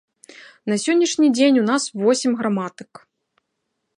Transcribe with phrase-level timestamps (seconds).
[0.71, 2.91] На сённяшні дзень у нас восем граматык.